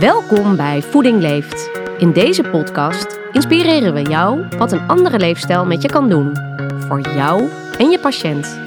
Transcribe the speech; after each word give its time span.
Welkom 0.00 0.56
bij 0.56 0.82
Voeding 0.82 1.20
Leeft. 1.20 1.70
In 1.98 2.12
deze 2.12 2.42
podcast 2.42 3.18
inspireren 3.32 3.94
we 3.94 4.02
jou 4.02 4.46
wat 4.58 4.72
een 4.72 4.88
andere 4.88 5.18
leefstijl 5.18 5.66
met 5.66 5.82
je 5.82 5.88
kan 5.88 6.08
doen. 6.08 6.36
Voor 6.78 7.00
jou 7.00 7.48
en 7.78 7.90
je 7.90 7.98
patiënt. 7.98 8.58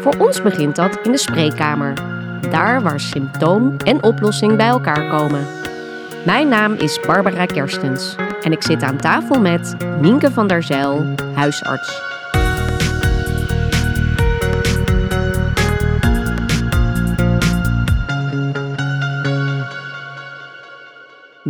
Voor 0.00 0.14
ons 0.18 0.42
begint 0.42 0.76
dat 0.76 0.98
in 1.02 1.12
de 1.12 1.18
spreekkamer. 1.18 1.94
Daar 2.50 2.82
waar 2.82 3.00
symptoom 3.00 3.76
en 3.76 4.02
oplossing 4.02 4.56
bij 4.56 4.66
elkaar 4.66 5.08
komen. 5.08 5.46
Mijn 6.24 6.48
naam 6.48 6.72
is 6.72 7.00
Barbara 7.06 7.46
Kerstens 7.46 8.14
en 8.42 8.52
ik 8.52 8.62
zit 8.62 8.82
aan 8.82 8.96
tafel 8.96 9.40
met 9.40 9.76
Nienke 10.00 10.30
van 10.30 10.46
der 10.46 10.62
Zijl, 10.62 11.14
huisarts. 11.34 12.13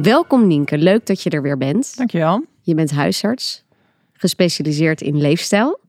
Welkom 0.04 0.46
Nienke, 0.46 0.78
leuk 0.78 1.06
dat 1.06 1.22
je 1.22 1.30
er 1.30 1.42
weer 1.42 1.58
bent. 1.58 1.96
Dankjewel. 1.96 2.44
Je 2.60 2.74
bent 2.74 2.90
huisarts, 2.90 3.64
gespecialiseerd 4.12 5.00
in 5.00 5.16
leefstijl. 5.20 5.80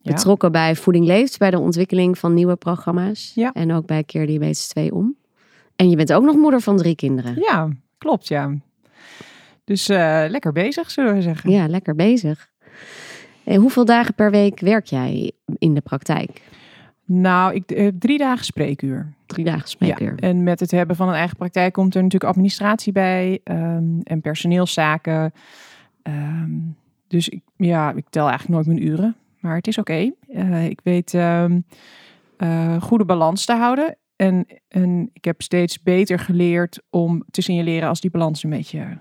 Ja. 0.00 0.12
Betrokken 0.12 0.52
bij 0.52 0.76
Voeding 0.76 1.06
Leeft, 1.06 1.38
bij 1.38 1.50
de 1.50 1.58
ontwikkeling 1.58 2.18
van 2.18 2.34
nieuwe 2.34 2.56
programma's. 2.56 3.32
Ja. 3.34 3.52
En 3.52 3.72
ook 3.72 3.86
bij 3.86 4.04
Keer 4.04 4.26
Diabetes 4.26 4.68
2 4.68 4.94
om. 4.94 5.16
En 5.76 5.90
je 5.90 5.96
bent 5.96 6.12
ook 6.12 6.22
nog 6.22 6.36
moeder 6.36 6.60
van 6.60 6.76
drie 6.76 6.94
kinderen. 6.94 7.34
Ja, 7.36 7.68
klopt, 7.98 8.28
ja. 8.28 8.54
Dus 9.64 9.88
eh, 9.88 10.24
lekker 10.28 10.52
bezig, 10.52 10.90
zullen 10.90 11.14
we 11.14 11.22
zeggen. 11.22 11.50
Ja, 11.50 11.68
lekker 11.68 11.94
bezig. 11.94 12.50
En 13.44 13.60
hoeveel 13.60 13.84
dagen 13.84 14.14
per 14.14 14.30
week 14.30 14.60
werk 14.60 14.86
jij 14.86 15.32
in 15.58 15.74
de 15.74 15.80
praktijk? 15.80 16.42
Nou, 17.12 17.54
ik 17.54 17.70
heb 17.70 17.94
drie 18.00 18.18
dagen 18.18 18.44
spreekuur. 18.44 19.12
Drie 19.26 19.44
dagen 19.44 19.68
spreekuur. 19.68 20.12
Ja, 20.16 20.28
en 20.28 20.42
met 20.42 20.60
het 20.60 20.70
hebben 20.70 20.96
van 20.96 21.08
een 21.08 21.14
eigen 21.14 21.36
praktijk 21.36 21.72
komt 21.72 21.94
er 21.94 22.02
natuurlijk 22.02 22.30
administratie 22.30 22.92
bij 22.92 23.40
ehm, 23.44 24.00
en 24.02 24.20
personeelszaken. 24.20 25.32
Ehm, 26.02 26.50
dus 27.06 27.28
ik, 27.28 27.42
ja, 27.56 27.92
ik 27.92 28.04
tel 28.10 28.28
eigenlijk 28.28 28.54
nooit 28.54 28.66
mijn 28.66 28.88
uren, 28.92 29.16
maar 29.40 29.56
het 29.56 29.66
is 29.66 29.78
oké. 29.78 30.12
Eh, 30.28 30.64
ik 30.64 30.80
weet 30.82 31.14
eh, 31.14 32.76
goede 32.80 33.04
balans 33.04 33.44
te 33.44 33.54
houden. 33.54 33.96
En, 34.16 34.46
en 34.68 35.10
ik 35.12 35.24
heb 35.24 35.42
steeds 35.42 35.82
beter 35.82 36.18
geleerd 36.18 36.82
om 36.90 37.24
te 37.30 37.42
signaleren 37.42 37.88
als 37.88 38.00
die 38.00 38.10
balans 38.10 38.42
een 38.42 38.50
beetje 38.50 38.98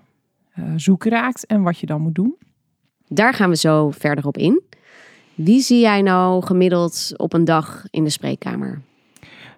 eh, 0.53 0.63
zoek 0.75 1.03
raakt 1.03 1.45
en 1.45 1.61
wat 1.61 1.79
je 1.79 1.85
dan 1.85 2.01
moet 2.01 2.15
doen. 2.15 2.35
Daar 3.07 3.33
gaan 3.33 3.49
we 3.49 3.55
zo 3.55 3.91
verder 3.91 4.27
op 4.27 4.37
in. 4.37 4.61
Wie 5.43 5.61
zie 5.61 5.79
jij 5.79 6.01
nou 6.01 6.45
gemiddeld 6.45 7.11
op 7.15 7.33
een 7.33 7.45
dag 7.45 7.83
in 7.89 8.03
de 8.03 8.09
spreekkamer? 8.09 8.81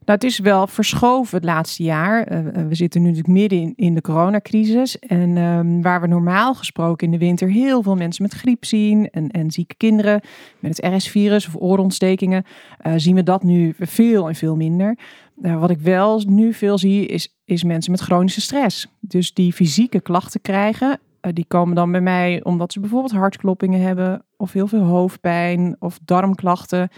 Nou, 0.05 0.19
het 0.19 0.23
is 0.23 0.39
wel 0.39 0.67
verschoven 0.67 1.35
het 1.35 1.45
laatste 1.45 1.83
jaar. 1.83 2.31
Uh, 2.31 2.67
we 2.67 2.75
zitten 2.75 3.01
nu 3.01 3.07
natuurlijk 3.07 3.33
midden 3.33 3.73
in, 3.75 3.95
de 3.95 4.01
coronacrisis. 4.01 4.99
En 4.99 5.37
um, 5.37 5.81
waar 5.81 6.01
we 6.01 6.07
normaal 6.07 6.53
gesproken 6.53 7.05
in 7.05 7.11
de 7.11 7.25
winter 7.25 7.49
heel 7.49 7.83
veel 7.83 7.95
mensen 7.95 8.23
met 8.23 8.33
griep 8.33 8.65
zien 8.65 9.09
en, 9.09 9.29
en 9.29 9.51
zieke 9.51 9.75
kinderen 9.75 10.21
met 10.59 10.77
het 10.77 10.93
RS-virus 10.95 11.47
of 11.47 11.55
oorontstekingen, 11.55 12.43
uh, 12.87 12.93
zien 12.95 13.15
we 13.15 13.23
dat 13.23 13.43
nu 13.43 13.73
veel 13.79 14.27
en 14.27 14.35
veel 14.35 14.55
minder. 14.55 14.97
Wat 15.35 15.69
ik 15.69 15.79
wel 15.79 16.23
nu 16.27 16.53
veel 16.53 16.77
zie, 16.77 17.05
is, 17.05 17.35
is 17.45 17.63
mensen 17.63 17.91
met 17.91 18.01
chronische 18.01 18.41
stress. 18.41 18.87
Dus 18.99 19.33
die 19.33 19.53
fysieke 19.53 20.01
klachten 20.01 20.41
krijgen. 20.41 20.99
Die 21.21 21.45
komen 21.47 21.75
dan 21.75 21.91
bij 21.91 22.01
mij 22.01 22.43
omdat 22.43 22.73
ze 22.73 22.79
bijvoorbeeld 22.79 23.11
hartkloppingen 23.11 23.81
hebben, 23.81 24.23
of 24.37 24.51
heel 24.51 24.67
veel 24.67 24.83
hoofdpijn 24.83 25.75
of 25.79 25.99
darmklachten. 26.05 26.89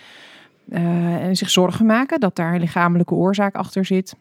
Uh, 0.69 1.15
en 1.15 1.35
zich 1.35 1.49
zorgen 1.49 1.85
maken 1.85 2.19
dat 2.19 2.35
daar 2.35 2.53
een 2.53 2.59
lichamelijke 2.59 3.13
oorzaak 3.13 3.55
achter 3.55 3.85
zit. 3.85 4.15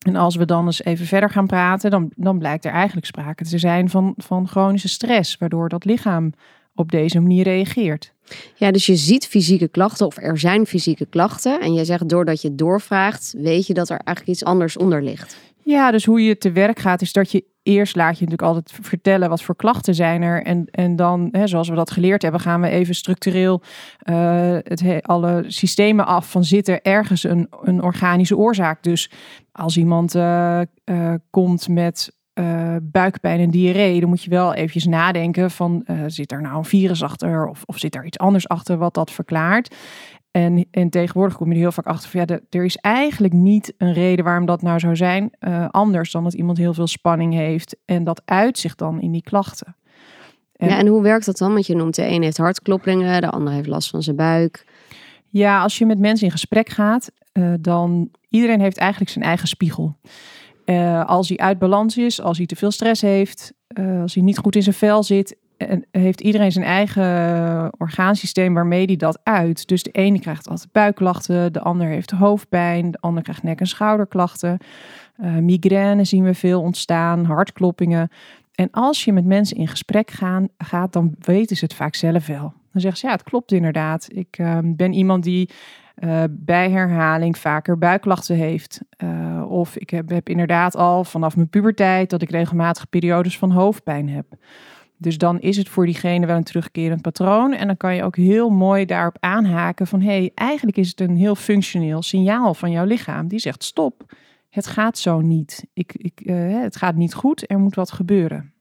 En 0.00 0.16
als 0.16 0.36
we 0.36 0.44
dan 0.44 0.66
eens 0.66 0.84
even 0.84 1.06
verder 1.06 1.30
gaan 1.30 1.46
praten, 1.46 1.90
dan, 1.90 2.10
dan 2.16 2.38
blijkt 2.38 2.64
er 2.64 2.72
eigenlijk 2.72 3.06
sprake 3.06 3.44
te 3.44 3.58
zijn 3.58 3.90
van, 3.90 4.14
van 4.16 4.48
chronische 4.48 4.88
stress, 4.88 5.36
waardoor 5.38 5.68
dat 5.68 5.84
lichaam 5.84 6.32
op 6.74 6.90
deze 6.90 7.20
manier 7.20 7.44
reageert. 7.44 8.12
Ja, 8.54 8.70
dus 8.70 8.86
je 8.86 8.96
ziet 8.96 9.26
fysieke 9.26 9.68
klachten 9.68 10.06
of 10.06 10.16
er 10.16 10.38
zijn 10.38 10.66
fysieke 10.66 11.06
klachten. 11.06 11.60
En 11.60 11.74
jij 11.74 11.84
zegt 11.84 12.08
doordat 12.08 12.42
je 12.42 12.54
doorvraagt, 12.54 13.34
weet 13.38 13.66
je 13.66 13.74
dat 13.74 13.88
er 13.88 14.00
eigenlijk 14.04 14.36
iets 14.36 14.48
anders 14.48 14.76
onder 14.76 15.02
ligt. 15.02 15.36
Ja, 15.64 15.90
dus 15.90 16.04
hoe 16.04 16.24
je 16.24 16.38
te 16.38 16.52
werk 16.52 16.78
gaat, 16.78 17.02
is 17.02 17.12
dat 17.12 17.30
je 17.32 17.44
eerst 17.70 17.96
laat 17.96 18.18
je 18.18 18.24
natuurlijk 18.24 18.48
altijd 18.48 18.86
vertellen 18.86 19.28
wat 19.28 19.42
voor 19.42 19.56
klachten 19.56 19.94
zijn 19.94 20.22
er. 20.22 20.42
En, 20.42 20.66
en 20.70 20.96
dan, 20.96 21.28
hè, 21.32 21.46
zoals 21.46 21.68
we 21.68 21.74
dat 21.74 21.90
geleerd 21.90 22.22
hebben, 22.22 22.40
gaan 22.40 22.60
we 22.60 22.68
even 22.68 22.94
structureel 22.94 23.62
uh, 24.10 24.56
het, 24.62 25.02
alle 25.02 25.44
systemen 25.46 26.06
af 26.06 26.30
van 26.30 26.44
zit 26.44 26.68
er 26.68 26.82
ergens 26.82 27.24
een, 27.24 27.48
een 27.62 27.82
organische 27.82 28.36
oorzaak. 28.36 28.82
Dus 28.82 29.10
als 29.52 29.76
iemand 29.76 30.14
uh, 30.14 30.60
uh, 30.84 31.14
komt 31.30 31.68
met 31.68 32.18
buikpijn 32.82 33.40
en 33.40 33.50
diarree, 33.50 34.00
dan 34.00 34.08
moet 34.08 34.22
je 34.22 34.30
wel 34.30 34.54
eventjes 34.54 34.84
nadenken 34.84 35.50
van 35.50 35.86
zit 36.06 36.32
er 36.32 36.40
nou 36.40 36.56
een 36.56 36.64
virus 36.64 37.02
achter 37.02 37.48
of, 37.48 37.62
of 37.66 37.78
zit 37.78 37.94
er 37.94 38.04
iets 38.04 38.18
anders 38.18 38.48
achter 38.48 38.78
wat 38.78 38.94
dat 38.94 39.10
verklaart. 39.10 39.74
En, 40.30 40.66
en 40.70 40.90
tegenwoordig 40.90 41.36
kom 41.36 41.48
je 41.48 41.54
er 41.54 41.60
heel 41.60 41.72
vaak 41.72 41.86
achter 41.86 42.10
van 42.10 42.20
ja, 42.20 42.26
de, 42.26 42.42
er 42.50 42.64
is 42.64 42.76
eigenlijk 42.76 43.32
niet 43.32 43.74
een 43.78 43.92
reden 43.92 44.24
waarom 44.24 44.46
dat 44.46 44.62
nou 44.62 44.78
zou 44.78 44.96
zijn. 44.96 45.30
Uh, 45.40 45.68
anders 45.70 46.12
dan 46.12 46.24
dat 46.24 46.34
iemand 46.34 46.58
heel 46.58 46.74
veel 46.74 46.86
spanning 46.86 47.34
heeft 47.34 47.76
en 47.84 48.04
dat 48.04 48.22
uit 48.24 48.58
zich 48.58 48.74
dan 48.74 49.00
in 49.00 49.12
die 49.12 49.22
klachten. 49.22 49.76
En, 50.56 50.68
ja, 50.68 50.78
en 50.78 50.86
hoe 50.86 51.02
werkt 51.02 51.26
dat 51.26 51.38
dan? 51.38 51.52
Want 51.52 51.66
je 51.66 51.76
noemt 51.76 51.94
de 51.94 52.06
een 52.06 52.22
heeft 52.22 52.36
hartkloppingen, 52.36 53.20
de 53.20 53.30
ander 53.30 53.52
heeft 53.52 53.68
last 53.68 53.90
van 53.90 54.02
zijn 54.02 54.16
buik. 54.16 54.66
Ja, 55.26 55.62
als 55.62 55.78
je 55.78 55.86
met 55.86 55.98
mensen 55.98 56.26
in 56.26 56.32
gesprek 56.32 56.68
gaat, 56.68 57.10
uh, 57.32 57.54
dan 57.60 58.10
iedereen 58.28 58.60
heeft 58.60 58.76
eigenlijk 58.76 59.10
zijn 59.10 59.24
eigen 59.24 59.48
spiegel. 59.48 59.96
Uh, 60.64 61.04
als 61.04 61.28
hij 61.28 61.36
uit 61.36 61.58
balans 61.58 61.96
is, 61.96 62.20
als 62.20 62.36
hij 62.36 62.46
te 62.46 62.56
veel 62.56 62.70
stress 62.70 63.02
heeft, 63.02 63.52
uh, 63.78 64.02
als 64.02 64.14
hij 64.14 64.22
niet 64.22 64.38
goed 64.38 64.56
in 64.56 64.62
zijn 64.62 64.74
vel 64.74 65.02
zit, 65.02 65.36
heeft 65.90 66.20
iedereen 66.20 66.52
zijn 66.52 66.64
eigen 66.64 67.72
orgaansysteem 67.78 68.54
waarmee 68.54 68.84
hij 68.84 68.96
dat 68.96 69.20
uit. 69.22 69.68
Dus 69.68 69.82
de 69.82 69.90
ene 69.90 70.20
krijgt 70.20 70.48
altijd 70.48 70.72
buikklachten, 70.72 71.52
de 71.52 71.60
ander 71.60 71.86
heeft 71.86 72.10
hoofdpijn, 72.10 72.90
de 72.90 73.00
ander 73.00 73.22
krijgt 73.22 73.42
nek- 73.42 73.60
en 73.60 73.66
schouderklachten. 73.66 74.58
Uh, 75.20 75.36
migraine 75.36 76.04
zien 76.04 76.24
we 76.24 76.34
veel 76.34 76.60
ontstaan, 76.60 77.24
hartkloppingen. 77.24 78.08
En 78.54 78.68
als 78.70 79.04
je 79.04 79.12
met 79.12 79.24
mensen 79.24 79.56
in 79.56 79.68
gesprek 79.68 80.10
gaan, 80.10 80.48
gaat, 80.58 80.92
dan 80.92 81.14
weten 81.18 81.56
ze 81.56 81.64
het 81.64 81.74
vaak 81.74 81.94
zelf 81.94 82.26
wel. 82.26 82.52
Dan 82.72 82.80
zeggen 82.80 83.00
ze, 83.00 83.06
ja, 83.06 83.12
het 83.12 83.22
klopt 83.22 83.52
inderdaad. 83.52 84.08
Ik 84.12 84.38
uh, 84.38 84.58
ben 84.64 84.92
iemand 84.92 85.24
die 85.24 85.50
uh, 85.98 86.22
bij 86.30 86.70
herhaling 86.70 87.38
vaker 87.38 87.78
buikklachten 87.78 88.36
heeft. 88.36 88.80
Uh, 89.04 89.50
of 89.50 89.76
ik 89.76 89.90
heb, 89.90 90.08
heb 90.08 90.28
inderdaad 90.28 90.76
al 90.76 91.04
vanaf 91.04 91.36
mijn 91.36 91.48
puberteit 91.48 92.10
dat 92.10 92.22
ik 92.22 92.30
regelmatig 92.30 92.88
periodes 92.88 93.38
van 93.38 93.50
hoofdpijn 93.50 94.08
heb. 94.08 94.26
Dus 95.00 95.18
dan 95.18 95.40
is 95.40 95.56
het 95.56 95.68
voor 95.68 95.86
diegene 95.86 96.26
wel 96.26 96.36
een 96.36 96.44
terugkerend 96.44 97.02
patroon. 97.02 97.52
En 97.52 97.66
dan 97.66 97.76
kan 97.76 97.94
je 97.94 98.02
ook 98.02 98.16
heel 98.16 98.50
mooi 98.50 98.84
daarop 98.84 99.16
aanhaken 99.20 99.86
van... 99.86 100.00
hé, 100.00 100.06
hey, 100.06 100.30
eigenlijk 100.34 100.76
is 100.76 100.88
het 100.88 101.00
een 101.00 101.16
heel 101.16 101.34
functioneel 101.34 102.02
signaal 102.02 102.54
van 102.54 102.70
jouw 102.70 102.84
lichaam. 102.84 103.28
Die 103.28 103.38
zegt 103.38 103.64
stop, 103.64 104.12
het 104.48 104.66
gaat 104.66 104.98
zo 104.98 105.20
niet. 105.20 105.66
Ik, 105.72 105.92
ik, 105.96 106.20
uh, 106.24 106.62
het 106.62 106.76
gaat 106.76 106.94
niet 106.94 107.14
goed, 107.14 107.50
er 107.50 107.58
moet 107.58 107.74
wat 107.74 107.92
gebeuren. 107.92 108.52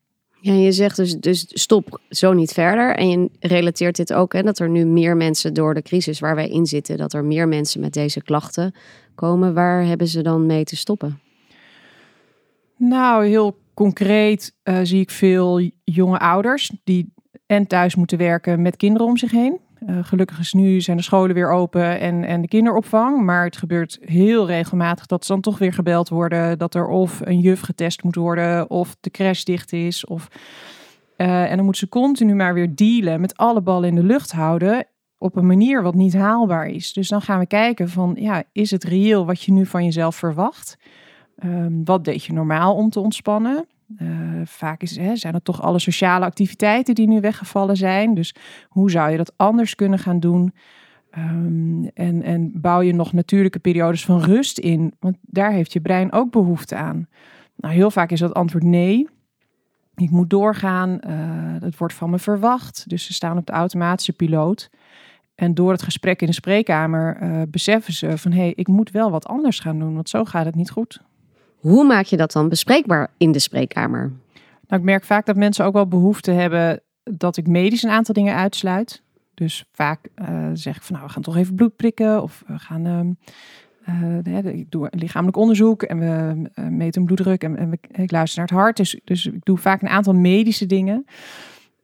Ja, 0.42 0.54
je 0.54 0.72
zegt 0.72 0.96
dus, 0.96 1.16
dus 1.16 1.46
stop 1.50 2.02
zo 2.10 2.34
niet 2.34 2.52
verder. 2.52 2.96
En 2.96 3.10
je 3.10 3.30
relateert 3.40 3.96
dit 3.96 4.14
ook, 4.14 4.34
hè, 4.34 4.44
dat 4.44 4.60
er 4.60 4.70
nu 4.70 4.86
meer 4.86 5.18
mensen 5.18 5.54
door 5.54 5.74
de 5.74 5.82
crisis 5.82 6.20
waar 6.20 6.36
wij 6.36 6.50
in 6.50 6.66
zitten... 6.66 6.98
dat 6.98 7.14
er 7.14 7.26
meer 7.26 7.48
mensen 7.48 7.82
met 7.82 7.94
deze 7.94 8.22
klachten 8.22 8.76
komen. 9.16 9.54
Waar 9.54 9.86
hebben 9.86 10.08
ze 10.08 10.22
dan 10.22 10.46
mee 10.46 10.64
te 10.64 10.76
stoppen? 10.76 11.20
Nou, 12.78 13.26
heel 13.26 13.58
concreet 13.80 14.56
uh, 14.64 14.80
zie 14.84 15.02
ik 15.02 15.10
veel 15.10 15.70
jonge 15.84 16.20
ouders 16.20 16.72
die 16.84 17.14
en 17.46 17.68
thuis 17.68 17.96
moeten 17.96 18.18
werken 18.18 18.62
met 18.62 18.78
kinderen 18.78 19.08
om 19.08 19.18
zich 19.18 19.32
heen. 19.32 19.60
Uh, 19.88 19.98
gelukkig 20.02 20.40
is 20.40 20.54
nu 20.54 20.82
zijn 20.82 20.98
de 20.98 21.04
scholen 21.04 21.36
weer 21.36 21.52
open 21.52 22.00
en, 22.00 22.24
en 22.24 22.42
de 22.42 22.48
kinderopvang. 22.48 23.26
Maar 23.26 23.44
het 23.44 23.58
gebeurt 23.58 23.98
heel 24.02 24.48
regelmatig 24.48 25.06
dat 25.06 25.26
ze 25.26 25.32
dan 25.32 25.42
toch 25.42 25.58
weer 25.58 25.74
gebeld 25.74 26.10
worden. 26.10 26.58
Dat 26.58 26.76
er 26.76 26.88
of 26.88 27.20
een 27.24 27.40
juf 27.40 27.60
getest 27.60 28.04
moet 28.04 28.16
worden 28.16 28.70
of 28.70 28.96
de 29.00 29.10
crash 29.10 29.44
dicht 29.44 29.74
is. 29.74 30.06
Of, 30.06 30.28
uh, 31.18 31.50
en 31.50 31.56
dan 31.56 31.66
moeten 31.66 31.88
ze 31.88 31.90
continu 31.90 32.36
maar 32.36 32.54
weer 32.54 32.76
dealen 32.76 33.22
met 33.22 33.38
alle 33.38 33.62
ballen 33.62 33.90
in 33.90 33.96
de 33.96 34.04
lucht 34.04 34.32
houden. 34.32 34.86
Op 35.18 35.36
een 35.36 35.48
manier 35.48 35.82
wat 35.82 35.96
niet 35.96 36.14
haalbaar 36.14 36.68
is. 36.68 36.94
Dus 36.94 37.08
dan 37.08 37.22
gaan 37.22 37.40
we 37.40 37.48
kijken 37.48 37.90
van 37.90 38.16
ja, 38.20 38.44
is 38.52 38.72
het 38.72 38.84
reëel 38.84 39.26
wat 39.26 39.42
je 39.42 39.52
nu 39.52 39.66
van 39.66 39.84
jezelf 39.84 40.16
verwacht? 40.16 40.78
Um, 41.44 41.84
wat 41.84 42.06
deed 42.06 42.24
je 42.24 42.34
normaal 42.34 42.76
om 42.76 42.90
te 42.90 43.00
ontspannen? 43.00 43.66
Uh, 43.98 44.10
vaak 44.46 44.82
is, 44.82 44.98
hè, 44.98 45.16
zijn 45.16 45.34
het 45.34 45.44
toch 45.44 45.62
alle 45.62 45.80
sociale 45.80 46.26
activiteiten 46.26 46.96
die 46.96 47.08
nu 47.08 47.20
weggevallen 47.20 47.78
zijn. 47.78 48.14
Dus 48.14 48.36
hoe 48.68 48.92
zou 48.92 49.12
je 49.12 49.18
dat 49.18 49.34
anders 49.36 49.76
kunnen 49.76 50.00
gaan 50.00 50.20
doen? 50.20 50.54
Um, 51.18 51.90
en, 51.94 52.24
en 52.24 52.52
bouw 52.54 52.82
je 52.82 52.94
nog 52.94 53.14
natuurlijke 53.14 53.60
periodes 53.60 54.06
van 54.06 54.22
rust 54.22 54.58
in? 54.58 54.94
Want 55.00 55.18
daar 55.22 55.52
heeft 55.52 55.74
je 55.74 55.82
brein 55.82 56.12
ook 56.12 56.32
behoefte 56.32 56.76
aan. 56.76 57.08
Nou, 57.56 57.74
heel 57.74 57.92
vaak 57.92 58.12
is 58.12 58.20
dat 58.20 58.34
antwoord 58.34 58.64
nee. 58.64 59.08
Ik 59.96 60.10
moet 60.10 60.30
doorgaan. 60.30 61.00
Uh, 61.08 61.60
dat 61.60 61.78
wordt 61.78 61.94
van 61.94 62.10
me 62.10 62.20
verwacht. 62.20 62.90
Dus 62.90 63.06
ze 63.06 63.14
staan 63.14 63.38
op 63.38 63.46
de 63.46 63.52
automatische 63.52 64.14
piloot. 64.14 64.70
En 65.36 65.54
door 65.54 65.72
het 65.72 65.82
gesprek 65.82 66.22
in 66.22 66.28
de 66.28 66.34
spreekkamer 66.34 67.22
uh, 67.22 67.42
beseffen 67.48 67.94
ze 67.94 68.18
van... 68.18 68.32
hé, 68.32 68.42
hey, 68.42 68.54
ik 68.56 68.68
moet 68.68 68.92
wel 68.92 69.12
wat 69.12 69.28
anders 69.28 69.60
gaan 69.60 69.80
doen, 69.80 69.94
want 69.94 70.10
zo 70.10 70.26
gaat 70.26 70.46
het 70.46 70.56
niet 70.56 70.72
goed. 70.72 71.02
Hoe 71.60 71.86
maak 71.86 72.06
je 72.06 72.18
dat 72.18 72.32
dan 72.32 72.50
bespreekbaar 72.50 73.12
in 73.18 73.32
de 73.32 73.40
spreekkamer? 73.40 74.12
Nou, 74.68 74.82
ik 74.82 74.88
merk 74.88 75.04
vaak 75.04 75.26
dat 75.26 75.36
mensen 75.36 75.66
ook 75.66 75.74
wel 75.74 75.88
behoefte 75.88 76.32
hebben 76.32 76.82
dat 77.04 77.38
ik 77.38 77.48
medisch 77.48 77.84
een 77.84 77.90
aantal 77.90 78.14
dingen 78.14 78.36
uitsluit. 78.36 79.04
Dus 79.34 79.66
vaak 79.72 80.08
uh, 80.16 80.50
zeg 80.54 80.76
ik 80.76 80.82
van 80.82 80.96
nou, 80.96 81.08
we 81.08 81.14
gaan 81.14 81.22
toch 81.22 81.38
even 81.38 81.56
bloed 81.56 81.76
prikken 81.76 82.24
of 82.24 82.44
we 82.48 82.60
gaan 82.60 82.86
ehm, 82.86 83.12
uh, 84.28 84.56
ik 84.56 84.72
doe 84.72 84.88
lichamelijk 84.92 85.38
onderzoek 85.38 85.84
en 85.84 86.00
we 86.00 86.50
uh, 86.56 86.68
meten 86.68 87.06
bloeddruk 87.06 87.44
en, 87.44 87.58
en 87.58 87.80
ik 87.92 88.12
luister 88.12 88.40
naar 88.40 88.50
het 88.50 88.58
hart. 88.58 88.78
Dus, 88.78 89.00
dus 89.04 89.26
ik 89.26 89.46
doe 89.46 89.58
vaak 89.58 89.82
een 89.82 89.88
aantal 89.88 90.14
medische 90.14 90.66
dingen. 90.66 91.06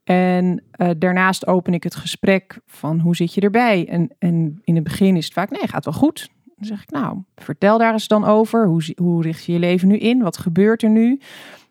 En 0.03 0.63
daarnaast 0.97 1.47
open 1.47 1.73
ik 1.73 1.83
het 1.83 1.95
gesprek 1.95 2.59
van 2.65 2.99
hoe 2.99 3.15
zit 3.15 3.33
je 3.33 3.41
erbij? 3.41 3.87
En, 3.87 4.15
en 4.19 4.59
in 4.63 4.75
het 4.75 4.83
begin 4.83 5.15
is 5.15 5.25
het 5.25 5.33
vaak, 5.33 5.49
nee, 5.49 5.67
gaat 5.67 5.85
wel 5.85 5.93
goed. 5.93 6.29
Dan 6.55 6.67
zeg 6.67 6.81
ik, 6.81 6.91
nou, 6.91 7.17
vertel 7.35 7.77
daar 7.77 7.93
eens 7.93 8.07
dan 8.07 8.25
over. 8.25 8.67
Hoe, 8.67 8.93
hoe 8.95 9.21
richt 9.21 9.45
je 9.45 9.51
je 9.51 9.59
leven 9.59 9.87
nu 9.87 9.97
in? 9.97 10.21
Wat 10.21 10.37
gebeurt 10.37 10.83
er 10.83 10.89
nu? 10.89 11.19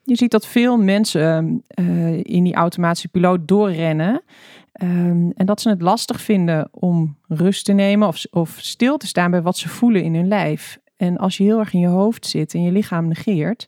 Je 0.03 0.17
ziet 0.17 0.31
dat 0.31 0.47
veel 0.47 0.77
mensen 0.77 1.65
in 2.23 2.45
die 2.45 2.55
automatische 2.55 3.09
piloot 3.09 3.49
doorrennen. 3.49 4.23
Um, 4.83 5.33
en 5.37 5.47
dat 5.47 5.61
ze 5.61 5.69
het 5.69 5.83
lastig 5.83 6.21
vinden 6.21 6.69
om 6.71 7.17
rust 7.29 7.65
te 7.65 7.73
nemen 7.73 8.09
of, 8.09 8.25
of 8.31 8.57
stil 8.61 8.97
te 8.97 9.07
staan 9.07 9.31
bij 9.31 9.43
wat 9.43 9.57
ze 9.57 9.69
voelen 9.69 10.03
in 10.03 10.15
hun 10.15 10.29
lijf. 10.29 10.79
En 10.97 11.17
als 11.17 11.37
je 11.37 11.45
heel 11.45 11.59
erg 11.59 11.73
in 11.73 11.81
je 11.81 11.87
hoofd 11.87 12.27
zit 12.27 12.55
en 12.55 12.63
je 12.63 12.73
lichaam 12.73 13.09
negeert, 13.09 13.67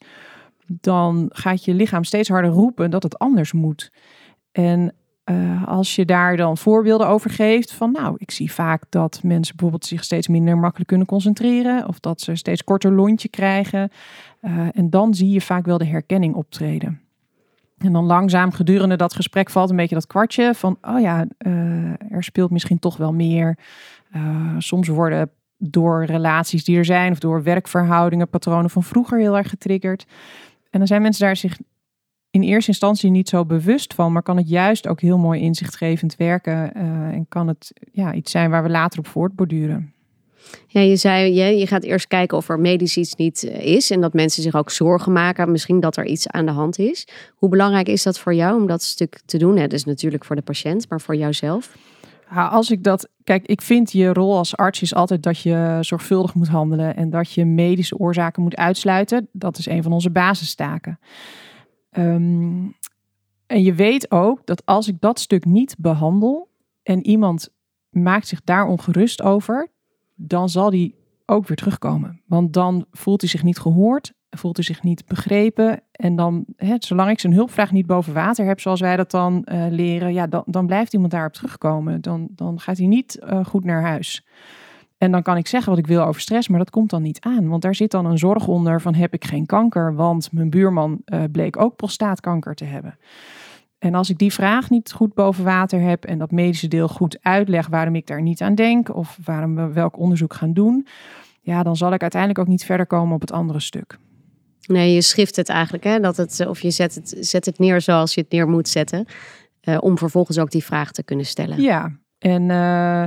dan 0.67 1.27
gaat 1.33 1.65
je 1.65 1.75
lichaam 1.75 2.05
steeds 2.05 2.29
harder 2.29 2.51
roepen 2.51 2.91
dat 2.91 3.03
het 3.03 3.19
anders 3.19 3.53
moet. 3.53 3.93
En 4.53 4.95
uh, 5.31 5.69
als 5.69 5.95
je 5.95 6.05
daar 6.05 6.37
dan 6.37 6.59
voorbeelden 6.59 7.09
over 7.09 7.31
geeft 7.31 7.73
van, 7.73 7.93
nou, 7.93 8.15
ik 8.19 8.31
zie 8.31 8.53
vaak 8.53 8.83
dat 8.89 9.21
mensen 9.23 9.57
bijvoorbeeld 9.57 9.87
zich 9.87 10.05
steeds 10.05 10.29
minder 10.29 10.59
makkelijk 10.59 10.89
kunnen 10.89 11.07
concentreren 11.07 11.89
of 11.89 12.01
dat 12.01 12.21
ze 12.21 12.35
steeds 12.35 12.65
korter 12.65 12.93
lontje 12.93 13.29
krijgen. 13.29 13.91
Uh, 14.43 14.69
en 14.73 14.91
dan 14.91 15.15
zie 15.15 15.31
je 15.31 15.41
vaak 15.41 15.67
wel 15.67 15.79
de 15.79 15.87
herkenning 15.87 16.35
optreden. 16.35 17.01
En 17.79 17.93
dan 17.93 18.05
langzaam 18.05 18.53
gedurende 18.53 18.97
dat 18.97 19.15
gesprek 19.15 19.51
valt 19.51 19.71
een 19.71 19.77
beetje 19.77 19.95
dat 19.95 20.07
kwartje 20.07 20.55
van, 20.55 20.79
oh 20.83 21.01
ja, 21.01 21.27
uh, 21.47 22.13
er 22.13 22.25
speelt 22.25 22.51
misschien 22.51 22.79
toch 22.79 22.97
wel 22.97 23.13
meer. 23.13 23.59
Soms 24.59 24.89
worden 24.89 25.31
door 25.59 26.05
relaties 26.05 26.65
die 26.65 26.77
er 26.77 26.85
zijn 26.85 27.13
of 27.13 27.19
door 27.19 27.43
werkverhoudingen, 27.43 28.29
patronen 28.29 28.71
van 28.71 28.83
vroeger 28.83 29.19
heel 29.19 29.37
erg 29.37 29.49
getriggerd. 29.49 30.07
En 30.71 30.79
dan 30.79 30.87
zijn 30.87 31.03
mensen 31.03 31.27
daar 31.27 31.37
zich 31.37 31.59
in 32.37 32.43
eerste 32.43 32.71
instantie 32.71 33.11
niet 33.11 33.29
zo 33.29 33.45
bewust 33.45 33.95
van, 33.95 34.13
maar 34.13 34.23
kan 34.23 34.37
het 34.37 34.49
juist 34.49 34.89
ook 34.89 35.01
heel 35.01 35.19
mooi 35.19 35.41
inzichtgevend 35.41 36.17
werken 36.17 36.73
uh, 36.77 36.83
en 37.15 37.27
kan 37.29 37.49
het 37.49 37.73
ja, 37.93 38.15
iets 38.15 38.31
zijn 38.31 38.51
waar 38.51 38.63
we 38.63 38.69
later 38.69 38.99
op 38.99 39.07
voortborduren. 39.07 39.95
Ja, 40.67 40.81
je 40.81 40.97
zei, 40.97 41.35
je, 41.35 41.59
je 41.59 41.67
gaat 41.67 41.83
eerst 41.83 42.07
kijken 42.07 42.37
of 42.37 42.49
er 42.49 42.61
medisch 42.61 42.97
iets 42.97 43.15
niet 43.15 43.45
eh, 43.45 43.75
is 43.75 43.91
en 43.91 44.01
dat 44.01 44.13
mensen 44.13 44.43
zich 44.43 44.55
ook 44.55 44.71
zorgen 44.71 45.13
maken, 45.13 45.51
misschien 45.51 45.81
dat 45.81 45.97
er 45.97 46.07
iets 46.07 46.29
aan 46.29 46.47
de 46.47 46.53
hand 46.53 46.79
is. 46.79 47.09
Hoe 47.35 47.49
belangrijk 47.49 47.89
is 47.89 48.03
dat 48.03 48.19
voor 48.19 48.35
jou 48.35 48.61
om 48.61 48.67
dat 48.67 48.83
stuk 48.83 49.21
te 49.27 49.39
doen? 49.39 49.57
Het 49.57 49.73
is 49.73 49.85
natuurlijk 49.85 50.25
voor 50.25 50.37
de 50.37 50.43
patiënt, 50.43 50.89
maar 50.89 51.01
voor 51.01 51.17
jouzelf? 51.17 51.77
Ja, 52.31 52.47
als 52.47 52.71
ik 52.71 52.83
dat, 52.83 53.09
kijk, 53.25 53.47
ik 53.47 53.63
vind 53.63 53.93
je 53.93 54.13
rol 54.13 54.37
als 54.37 54.57
arts 54.57 54.83
is 54.83 54.95
altijd 54.95 55.23
dat 55.23 55.41
je 55.41 55.79
zorgvuldig 55.81 56.35
moet 56.35 56.49
handelen 56.49 56.97
en 56.97 57.11
dat 57.11 57.33
je 57.33 57.45
medische 57.45 57.99
oorzaken 57.99 58.43
moet 58.43 58.57
uitsluiten. 58.57 59.29
Dat 59.33 59.59
is 59.59 59.67
een 59.67 59.83
van 59.83 59.93
onze 59.93 60.11
basistaken. 60.11 60.99
Um, 61.99 62.77
en 63.47 63.63
je 63.63 63.75
weet 63.75 64.11
ook 64.11 64.47
dat 64.47 64.67
als 64.67 64.89
ik 64.89 65.01
dat 65.01 65.21
stuk 65.21 65.45
niet 65.45 65.77
behandel 65.79 66.49
en 66.83 67.07
iemand 67.07 67.49
maakt 67.89 68.27
zich 68.27 68.43
daar 68.45 68.67
ongerust 68.67 69.23
over, 69.23 69.69
dan 70.15 70.49
zal 70.49 70.71
die 70.71 70.95
ook 71.27 71.47
weer 71.47 71.57
terugkomen. 71.57 72.23
Want 72.27 72.53
dan 72.53 72.87
voelt 72.91 73.21
hij 73.21 73.31
zich 73.31 73.43
niet 73.43 73.59
gehoord, 73.59 74.13
voelt 74.31 74.57
hij 74.57 74.65
zich 74.65 74.83
niet 74.83 75.07
begrepen. 75.07 75.83
En 75.93 76.17
dan, 76.17 76.45
hè, 76.57 76.75
zolang 76.79 77.11
ik 77.11 77.21
zijn 77.21 77.33
hulpvraag 77.33 77.73
niet 77.73 77.87
boven 77.87 78.15
water 78.15 78.47
heb, 78.47 78.61
zoals 78.61 78.81
wij 78.81 78.97
dat 78.97 79.11
dan 79.11 79.47
uh, 79.53 79.67
leren, 79.71 80.13
ja, 80.13 80.27
dan, 80.27 80.43
dan 80.47 80.67
blijft 80.67 80.93
iemand 80.93 81.13
daarop 81.13 81.33
terugkomen. 81.33 82.01
Dan, 82.01 82.29
dan 82.31 82.61
gaat 82.61 82.79
hij 82.79 82.87
niet 82.87 83.19
uh, 83.23 83.45
goed 83.45 83.65
naar 83.65 83.83
huis. 83.83 84.27
En 84.99 85.11
dan 85.11 85.23
kan 85.23 85.37
ik 85.37 85.47
zeggen 85.47 85.71
wat 85.71 85.79
ik 85.79 85.87
wil 85.87 86.03
over 86.03 86.21
stress, 86.21 86.49
maar 86.49 86.59
dat 86.59 86.71
komt 86.71 86.91
dan 86.91 87.03
niet 87.03 87.21
aan. 87.21 87.49
Want 87.49 87.63
daar 87.63 87.75
zit 87.75 87.91
dan 87.91 88.07
een 88.07 88.19
zorg 88.19 88.47
onder 88.47 88.81
van 88.81 88.95
heb 88.95 89.15
ik 89.15 89.25
geen 89.25 89.47
kanker, 89.47 89.95
want 89.95 90.33
mijn 90.33 90.51
buurman 90.51 91.01
uh, 91.05 91.23
bleek 91.33 91.61
ook 91.61 91.77
prostaatkanker 91.77 92.55
te 92.55 92.65
hebben. 92.65 92.99
En 93.79 93.95
als 93.95 94.11
ik 94.11 94.19
die 94.19 94.33
vraag 94.33 94.71
niet 94.71 94.93
goed 94.93 95.15
boven 95.15 95.45
water 95.45 95.81
heb 95.81 96.05
en 96.05 96.19
dat 96.19 96.31
medische 96.31 96.69
deel 96.69 96.89
goed 96.89 97.19
uitleg 97.23 97.67
waarom 97.67 97.95
ik 97.95 98.07
daar 98.07 98.23
niet 98.23 98.41
aan 98.41 98.55
denk 98.55 98.95
of 98.95 99.19
waarom 99.25 99.55
we 99.55 99.73
welk 99.73 99.99
onderzoek 99.99 100.35
gaan 100.35 100.53
doen, 100.53 100.87
ja, 101.41 101.63
dan 101.63 101.77
zal 101.77 101.93
ik 101.93 102.01
uiteindelijk 102.01 102.41
ook 102.41 102.49
niet 102.49 102.65
verder 102.65 102.87
komen 102.87 103.15
op 103.15 103.21
het 103.21 103.33
andere 103.33 103.61
stuk. 103.61 103.99
Nee, 104.67 104.95
je 104.95 105.03
schrift 105.03 105.37
het 105.37 105.49
eigenlijk, 105.49 105.85
hè? 105.85 106.01
Dat 106.01 106.17
het, 106.17 106.47
of 106.47 106.61
je 106.61 106.71
zet 106.71 106.95
het, 106.95 107.17
zet 107.21 107.45
het 107.47 107.59
neer 107.59 107.81
zoals 107.81 108.15
je 108.15 108.21
het 108.21 108.31
neer 108.31 108.49
moet 108.49 108.69
zetten, 108.69 109.07
uh, 109.69 109.77
om 109.81 109.99
vervolgens 109.99 110.39
ook 110.39 110.51
die 110.51 110.65
vraag 110.65 110.93
te 110.93 111.03
kunnen 111.03 111.27
stellen. 111.27 111.61
Ja, 111.61 111.93
en 112.19 112.43
uh, 112.43 113.05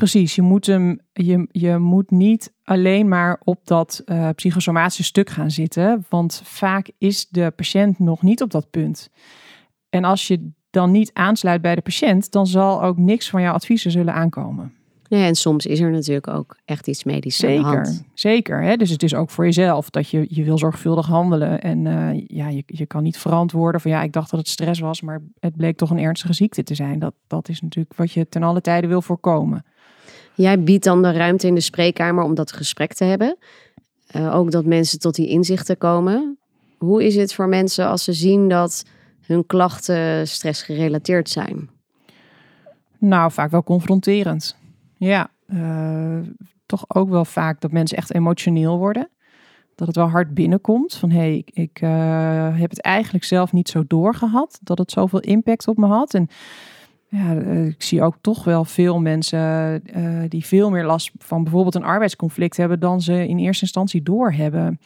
precies, 0.00 0.34
je 0.34 0.42
moet, 0.42 0.66
hem, 0.66 0.98
je, 1.12 1.46
je 1.50 1.78
moet 1.78 2.10
niet 2.10 2.52
alleen 2.64 3.08
maar 3.08 3.40
op 3.44 3.60
dat 3.64 4.02
uh, 4.06 4.28
psychosomatische 4.34 5.02
stuk 5.02 5.30
gaan 5.30 5.50
zitten, 5.50 6.04
want 6.08 6.40
vaak 6.44 6.90
is 6.98 7.28
de 7.28 7.52
patiënt 7.56 7.98
nog 7.98 8.22
niet 8.22 8.42
op 8.42 8.50
dat 8.50 8.70
punt. 8.70 9.10
En 9.88 10.04
als 10.04 10.26
je 10.26 10.50
dan 10.70 10.90
niet 10.90 11.10
aansluit 11.12 11.62
bij 11.62 11.74
de 11.74 11.80
patiënt, 11.80 12.30
dan 12.30 12.46
zal 12.46 12.82
ook 12.82 12.96
niks 12.96 13.30
van 13.30 13.42
jouw 13.42 13.52
adviezen 13.52 13.90
zullen 13.90 14.14
aankomen. 14.14 14.72
Nee, 15.08 15.26
en 15.26 15.34
soms 15.34 15.66
is 15.66 15.80
er 15.80 15.90
natuurlijk 15.90 16.28
ook 16.28 16.56
echt 16.64 16.88
iets 16.88 17.04
medisch 17.04 17.36
zeker, 17.36 17.64
aan 17.64 17.70
de 17.70 17.76
hand. 17.76 18.04
Zeker, 18.14 18.62
hè? 18.62 18.76
dus 18.76 18.90
het 18.90 19.02
is 19.02 19.14
ook 19.14 19.30
voor 19.30 19.44
jezelf 19.44 19.90
dat 19.90 20.08
je, 20.08 20.26
je 20.28 20.44
wil 20.44 20.58
zorgvuldig 20.58 21.06
handelen. 21.06 21.60
En 21.60 21.84
uh, 21.84 22.26
ja, 22.26 22.48
je, 22.48 22.62
je 22.66 22.86
kan 22.86 23.02
niet 23.02 23.18
verantwoorden 23.18 23.80
van 23.80 23.90
ja, 23.90 24.02
ik 24.02 24.12
dacht 24.12 24.30
dat 24.30 24.38
het 24.38 24.48
stress 24.48 24.80
was, 24.80 25.00
maar 25.00 25.20
het 25.40 25.56
bleek 25.56 25.76
toch 25.76 25.90
een 25.90 25.98
ernstige 25.98 26.32
ziekte 26.32 26.62
te 26.62 26.74
zijn. 26.74 26.98
Dat, 26.98 27.14
dat 27.26 27.48
is 27.48 27.60
natuurlijk 27.60 27.94
wat 27.96 28.12
je 28.12 28.28
ten 28.28 28.42
alle 28.42 28.60
tijde 28.60 28.86
wil 28.86 29.02
voorkomen. 29.02 29.64
Jij 30.34 30.62
biedt 30.62 30.84
dan 30.84 31.02
de 31.02 31.12
ruimte 31.12 31.46
in 31.46 31.54
de 31.54 31.60
spreekkamer 31.60 32.24
om 32.24 32.34
dat 32.34 32.52
gesprek 32.52 32.92
te 32.92 33.04
hebben. 33.04 33.36
Uh, 34.16 34.34
ook 34.34 34.50
dat 34.50 34.64
mensen 34.64 34.98
tot 34.98 35.14
die 35.14 35.28
inzichten 35.28 35.78
komen. 35.78 36.38
Hoe 36.78 37.04
is 37.04 37.16
het 37.16 37.34
voor 37.34 37.48
mensen 37.48 37.86
als 37.86 38.04
ze 38.04 38.12
zien 38.12 38.48
dat 38.48 38.84
hun 39.20 39.46
klachten 39.46 40.28
stressgerelateerd 40.28 41.28
zijn? 41.28 41.70
Nou, 42.98 43.32
vaak 43.32 43.50
wel 43.50 43.62
confronterend. 43.62 44.56
Ja, 44.96 45.30
uh, 45.46 46.18
toch 46.66 46.84
ook 46.88 47.08
wel 47.08 47.24
vaak 47.24 47.60
dat 47.60 47.72
mensen 47.72 47.96
echt 47.96 48.14
emotioneel 48.14 48.78
worden. 48.78 49.08
Dat 49.74 49.86
het 49.86 49.96
wel 49.96 50.08
hard 50.08 50.34
binnenkomt 50.34 50.94
van 50.94 51.10
hé, 51.10 51.18
hey, 51.18 51.42
ik, 51.44 51.80
uh, 51.80 52.58
heb 52.58 52.70
het 52.70 52.80
eigenlijk 52.80 53.24
zelf 53.24 53.52
niet 53.52 53.68
zo 53.68 53.84
doorgehad. 53.86 54.58
Dat 54.62 54.78
het 54.78 54.90
zoveel 54.90 55.20
impact 55.20 55.68
op 55.68 55.76
me 55.76 55.86
had. 55.86 56.14
En 56.14 56.28
ja, 57.10 57.34
uh, 57.34 57.66
ik 57.66 57.82
zie 57.82 58.02
ook 58.02 58.16
toch 58.20 58.44
wel 58.44 58.64
veel 58.64 59.00
mensen 59.00 59.82
die 60.28 60.44
veel 60.44 60.70
meer 60.70 60.84
last 60.84 61.10
van 61.18 61.42
bijvoorbeeld 61.42 61.74
een 61.74 61.84
arbeidsconflict 61.84 62.56
hebben 62.56 62.80
dan 62.80 63.00
ze 63.00 63.28
in 63.28 63.38
eerste 63.38 63.64
instantie 63.64 64.02
doorhebben. 64.02 64.80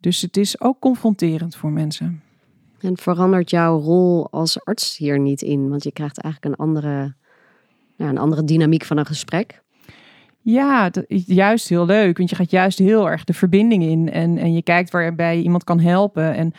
Dus 0.00 0.20
het 0.20 0.36
is 0.36 0.60
ook 0.60 0.80
confronterend 0.80 1.56
voor 1.56 1.70
mensen. 1.70 2.22
En 2.80 2.96
verandert 2.96 3.50
jouw 3.50 3.78
rol 3.78 4.30
als 4.30 4.64
arts 4.64 4.96
hier 4.96 5.18
niet 5.18 5.42
in? 5.42 5.68
Want 5.68 5.82
je 5.84 5.92
krijgt 5.92 6.18
eigenlijk 6.18 6.54
een 6.54 6.66
andere, 6.66 7.14
nou, 7.96 8.10
een 8.10 8.18
andere 8.18 8.44
dynamiek 8.44 8.84
van 8.84 8.96
een 8.96 9.06
gesprek. 9.06 9.62
Ja, 10.40 10.90
juist 11.26 11.68
heel 11.68 11.86
leuk. 11.86 12.16
Want 12.16 12.30
je 12.30 12.36
gaat 12.36 12.50
juist 12.50 12.78
heel 12.78 13.10
erg 13.10 13.24
de 13.24 13.32
verbinding 13.32 13.82
in. 13.82 14.10
En, 14.10 14.38
en 14.38 14.52
je 14.52 14.62
kijkt 14.62 14.90
waarbij 14.90 15.36
je 15.36 15.42
iemand 15.42 15.64
kan 15.64 15.80
helpen. 15.80 16.34
En 16.34 16.52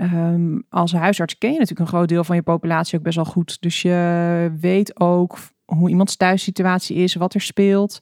um, 0.00 0.64
als 0.68 0.92
huisarts 0.92 1.38
ken 1.38 1.52
je 1.52 1.58
natuurlijk 1.58 1.90
een 1.90 1.96
groot 1.96 2.08
deel 2.08 2.24
van 2.24 2.36
je 2.36 2.42
populatie 2.42 2.98
ook 2.98 3.04
best 3.04 3.16
wel 3.16 3.24
goed. 3.24 3.56
Dus 3.60 3.82
je 3.82 4.52
weet 4.60 5.00
ook 5.00 5.38
hoe 5.64 5.88
iemands 5.88 6.16
thuissituatie 6.16 6.96
is, 6.96 7.14
wat 7.14 7.34
er 7.34 7.40
speelt. 7.40 8.00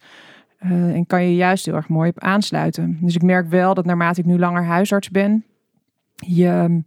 Uh, 0.64 0.70
en 0.70 1.06
kan 1.06 1.22
je 1.22 1.34
juist 1.34 1.66
heel 1.66 1.74
erg 1.74 1.88
mooi 1.88 2.10
op 2.10 2.20
aansluiten. 2.20 2.98
Dus 3.00 3.14
ik 3.14 3.22
merk 3.22 3.48
wel 3.48 3.74
dat 3.74 3.84
naarmate 3.84 4.20
ik 4.20 4.26
nu 4.26 4.38
langer 4.38 4.64
huisarts 4.64 5.10
ben, 5.10 5.44
je 6.14 6.82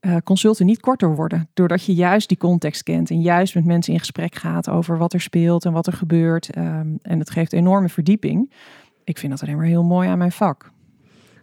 uh, 0.00 0.16
consulten 0.24 0.66
niet 0.66 0.80
korter 0.80 1.14
worden. 1.14 1.48
Doordat 1.54 1.84
je 1.84 1.94
juist 1.94 2.28
die 2.28 2.38
context 2.38 2.82
kent 2.82 3.10
en 3.10 3.20
juist 3.20 3.54
met 3.54 3.64
mensen 3.64 3.92
in 3.92 3.98
gesprek 3.98 4.34
gaat 4.34 4.68
over 4.68 4.98
wat 4.98 5.12
er 5.12 5.20
speelt 5.20 5.64
en 5.64 5.72
wat 5.72 5.86
er 5.86 5.92
gebeurt. 5.92 6.56
Um, 6.56 6.98
en 7.02 7.18
het 7.18 7.30
geeft 7.30 7.52
enorme 7.52 7.88
verdieping. 7.88 8.52
Ik 9.04 9.18
vind 9.18 9.32
dat 9.32 9.42
alleen 9.42 9.56
maar 9.56 9.66
heel 9.66 9.84
mooi 9.84 10.08
aan 10.08 10.18
mijn 10.18 10.32
vak. 10.32 10.72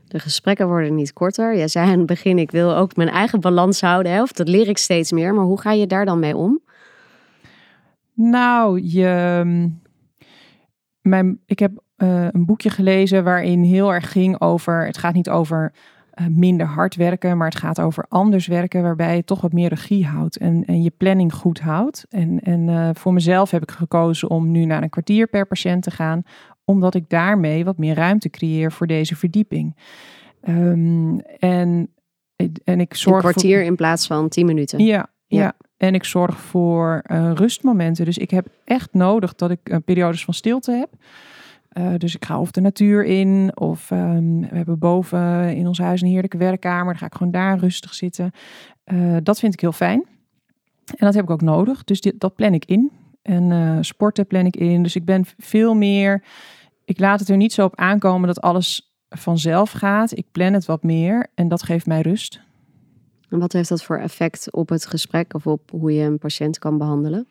De 0.08 0.20
gesprekken 0.20 0.68
worden 0.68 0.96
niet 0.96 1.14
korter. 1.14 1.58
Jij 1.58 1.68
zei 1.68 1.90
aan 1.92 1.98
het 1.98 2.06
begin, 2.06 2.38
ik 2.38 2.52
wil 2.52 2.76
ook 2.76 2.96
mijn 2.96 3.10
eigen 3.10 3.40
balans 3.40 3.82
houden. 3.82 4.12
Hè? 4.12 4.22
Of 4.22 4.32
dat 4.32 4.48
leer 4.48 4.68
ik 4.68 4.78
steeds 4.78 5.12
meer. 5.12 5.34
Maar 5.34 5.46
hoe 5.46 5.62
ga 5.62 5.72
je 5.72 5.88
daar 5.88 6.06
dan 6.06 6.20
mee 6.20 6.36
om? 6.36 6.62
Nou, 8.14 8.82
je, 8.84 9.08
ehm, 9.08 9.70
mijn, 11.02 11.40
ik 11.46 11.60
heb 11.60 11.72
uh, 11.98 12.28
een 12.32 12.46
boekje 12.46 12.70
gelezen 12.70 13.24
waarin 13.24 13.64
heel 13.64 13.94
erg 13.94 14.12
ging 14.12 14.42
over... 14.42 14.86
Het 14.86 14.98
gaat 14.98 15.14
niet 15.14 15.30
over 15.30 15.74
uh, 16.16 16.28
minder 16.28 16.68
hard 16.68 16.96
werken, 16.96 17.38
maar 17.38 17.48
het 17.48 17.58
gaat 17.58 17.82
over 17.82 18.06
anders 18.10 18.48
werken, 18.48 18.84
waarbij 18.84 19.16
je 19.16 19.24
toch 19.24 19.42
wat 19.42 19.54
meer 19.54 19.70
regie 19.70 20.06
houdt 20.06 20.38
en, 20.38 20.66
en 20.66 20.84
je 20.84 20.92
planning 20.98 21.34
goed 21.34 21.60
houdt. 21.60 22.06
En, 22.10 22.40
en 22.40 22.68
uh, 22.68 22.90
voor 22.94 23.14
mezelf 23.14 23.52
heb 23.52 23.62
ik 23.62 23.72
gekozen 23.72 24.30
om 24.30 24.52
nu 24.52 24.66
naar 24.66 24.84
een 24.84 24.90
kwartier 24.90 25.28
per 25.28 25.46
patiënt 25.46 25.84
te 25.84 25.92
gaan, 25.92 26.24
omdat 26.66 26.96
ik 26.96 27.10
daarmee 27.10 27.66
wat 27.66 27.78
meer 27.78 27.96
ruimte 27.96 28.30
creëer 28.30 28.72
voor 28.72 28.88
deze 28.88 29.16
verdieping. 29.16 29.76
Ehm, 30.42 31.18
en, 31.40 31.90
en 32.64 32.80
ik 32.80 32.94
zorg 32.94 33.16
Een 33.16 33.32
kwartier 33.32 33.64
in 33.64 33.76
plaats 33.76 34.08
van 34.08 34.30
tien 34.30 34.46
minuten. 34.46 34.86
Ja, 34.86 35.10
ja. 35.28 35.40
Ja. 35.40 35.54
En 35.78 35.94
ik 35.94 36.04
zorg 36.04 36.40
voor 36.40 37.02
eh, 37.04 37.32
rustmomenten. 37.34 38.06
Dus 38.06 38.18
ik 38.18 38.30
heb 38.30 38.48
echt 38.64 38.94
nodig 38.94 39.36
dat 39.36 39.52
ik 39.52 39.60
eh, 39.64 39.78
periodes 39.86 40.26
van 40.26 40.34
stilte 40.34 40.72
heb. 40.72 40.90
Eh, 41.70 41.94
dus 41.98 42.16
ik 42.16 42.26
ga 42.26 42.40
of 42.40 42.52
de 42.52 42.62
natuur 42.62 43.06
in, 43.06 43.52
of 43.54 43.92
ehm, 43.92 44.40
we 44.40 44.56
hebben 44.56 44.80
boven 44.80 45.56
in 45.56 45.68
ons 45.68 45.78
huis 45.78 46.02
een 46.02 46.08
heerlijke 46.08 46.38
werkkamer. 46.38 46.86
Dan 46.86 46.98
ga 46.98 47.06
ik 47.06 47.16
gewoon 47.16 47.32
daar 47.32 47.60
rustig 47.60 47.94
zitten. 47.94 48.32
Dat 49.24 49.40
vind 49.40 49.54
ik 49.54 49.60
heel 49.60 49.72
fijn. 49.72 50.06
En 50.86 51.06
dat 51.06 51.14
heb 51.14 51.24
ik 51.24 51.30
ook 51.30 51.42
nodig. 51.42 51.84
Dus 51.84 52.02
dit, 52.02 52.20
dat 52.20 52.36
plan 52.36 52.54
ik 52.54 52.66
in. 52.66 52.92
En 53.26 53.52
eh, 53.52 53.78
sporten 53.82 54.28
plan 54.28 54.46
ik 54.46 54.56
in. 54.56 54.84
Dus 54.84 54.96
ik 54.96 55.06
ben 55.06 55.26
veel 55.38 55.74
meer. 55.74 56.24
Ik 56.86 57.00
laat 57.00 57.20
het 57.20 57.30
er 57.30 57.38
niet 57.38 57.54
zo 57.54 57.66
op 57.66 57.76
aankomen 57.76 58.28
dat 58.28 58.42
alles 58.42 58.96
vanzelf 59.10 59.72
gaat. 59.72 60.18
Ik 60.18 60.26
plan 60.32 60.54
het 60.54 60.66
wat 60.66 60.84
meer 60.84 61.28
en 61.36 61.48
dat 61.48 61.64
geeft 61.64 61.86
mij 61.86 62.02
rust. 62.02 62.42
En 63.30 63.40
wat 63.40 63.54
heeft 63.54 63.70
dat 63.70 63.84
voor 63.84 63.98
effect 63.98 64.52
op 64.52 64.70
het 64.70 64.86
gesprek 64.86 65.34
of 65.34 65.48
op 65.48 65.72
hoe 65.72 65.94
je 65.94 66.04
een 66.04 66.18
patiënt 66.18 66.60
kan 66.60 66.78
behandelen? 66.78 67.28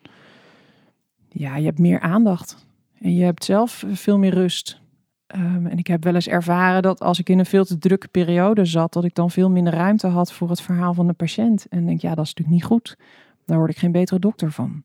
Ja, 1.29 1.55
je 1.55 1.65
hebt 1.65 1.79
meer 1.79 1.99
aandacht. 1.99 2.65
En 2.99 3.15
je 3.15 3.23
hebt 3.23 3.43
zelf 3.43 3.83
veel 3.87 4.17
meer 4.17 4.33
rust. 4.33 4.79
Ehm, 5.27 5.65
en 5.65 5.77
ik 5.77 5.87
heb 5.87 6.03
wel 6.03 6.15
eens 6.15 6.27
ervaren 6.27 6.81
dat 6.81 6.99
als 6.99 7.19
ik 7.19 7.29
in 7.29 7.39
een 7.39 7.45
veel 7.45 7.65
te 7.65 7.77
drukke 7.77 8.07
periode 8.07 8.65
zat, 8.65 8.93
dat 8.93 9.03
ik 9.03 9.15
dan 9.15 9.31
veel 9.31 9.49
minder 9.49 9.73
ruimte 9.73 10.07
had 10.07 10.33
voor 10.33 10.49
het 10.49 10.61
verhaal 10.61 10.93
van 10.93 11.07
de 11.07 11.13
patiënt. 11.13 11.65
En 11.69 11.85
denk, 11.85 12.01
ja, 12.01 12.15
dat 12.15 12.25
is 12.25 12.33
natuurlijk 12.33 12.57
niet 12.57 12.71
goed. 12.71 12.97
Daar 13.45 13.57
word 13.57 13.69
ik 13.69 13.77
geen 13.77 13.91
betere 13.91 14.19
dokter 14.19 14.51
van. 14.51 14.83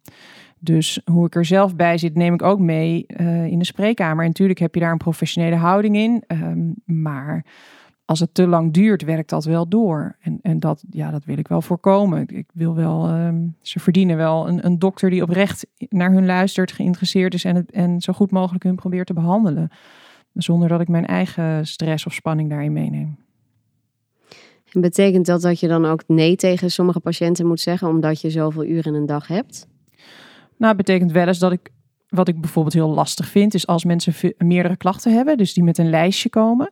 Dus 0.61 1.01
hoe 1.05 1.27
ik 1.27 1.35
er 1.35 1.45
zelf 1.45 1.77
bij 1.77 1.99
zit, 1.99 2.15
neem 2.15 2.35
ik 2.35 2.43
ook 2.43 2.59
mee 2.59 3.07
eh, 3.07 3.47
in 3.47 3.59
de 3.59 3.65
spreekkamer. 3.65 4.23
En 4.23 4.29
natuurlijk 4.29 4.59
heb 4.59 4.75
je 4.75 4.81
daar 4.81 4.93
een 4.93 4.99
professionele 4.99 5.57
houding 5.57 5.97
in. 5.97 6.25
ehm, 6.27 6.71
maar 6.85 7.45
als 8.05 8.21
het 8.21 8.35
te 8.35 8.47
lang 8.47 8.73
duurt, 8.73 9.03
werkt 9.03 9.31
dat 9.31 9.45
wel 9.45 9.69
door. 9.69 10.17
En, 10.21 10.39
en 10.43 10.61
dat, 10.61 10.85
ja, 10.91 11.11
dat 11.11 11.25
wil 11.25 11.39
ik 11.39 11.49
wel 11.49 11.63
voorkomen. 11.63 12.27
Ik, 12.29 12.51
wil 12.55 12.75
wel, 12.75 13.09
ehm, 13.09 13.47
ze 13.61 13.81
verdienen 13.81 14.17
wel 14.17 14.49
een, 14.49 14.67
een 14.67 14.79
dokter 14.79 15.11
die 15.11 15.23
oprecht 15.23 15.67
naar 15.89 16.13
hun 16.13 16.27
luistert, 16.27 16.73
geïnteresseerd 16.73 17.35
is 17.35 17.45
en, 17.45 17.67
en 17.67 18.01
zo 18.01 18.13
goed 18.13 18.31
mogelijk 18.31 18.65
hun 18.65 18.75
probeert 18.75 19.07
te 19.07 19.13
behandelen. 19.13 19.69
Zonder 20.33 20.69
dat 20.69 20.81
ik 20.81 20.89
mijn 20.89 21.07
eigen 21.07 21.67
stress 21.67 22.07
of 22.07 22.13
spanning 22.13 22.51
daarin 22.51 22.73
meeneem. 22.73 23.19
En 24.73 24.81
betekent 24.81 25.27
dat 25.27 25.43
dat 25.43 25.61
je 25.61 25.69
dan 25.69 25.85
ook 25.85 26.03
nee 26.07 26.37
tegen 26.37 26.71
sommige 26.71 27.01
patiënten 27.01 27.47
moet 27.47 27.61
zeggen, 27.61 27.89
omdat 27.89 28.21
je 28.21 28.31
zoveel 28.31 28.65
uren 28.65 28.95
in 28.95 29.01
een 29.01 29.07
dag 29.07 29.27
hebt? 29.27 29.67
Nou, 30.61 30.77
het 30.77 30.87
betekent 30.87 31.13
wel 31.13 31.27
eens 31.27 31.39
dat 31.39 31.53
ik, 31.53 31.71
wat 32.09 32.29
ik 32.29 32.41
bijvoorbeeld 32.41 32.75
heel 32.75 32.89
lastig 32.89 33.29
vind, 33.29 33.55
is 33.55 33.67
als 33.67 33.85
mensen 33.85 34.35
meerdere 34.39 34.77
klachten 34.77 35.15
hebben, 35.15 35.37
dus 35.37 35.55
die 35.55 35.65
met 35.65 35.79
een 35.79 35.91
lijstje 35.91 36.29
komen. 36.29 36.71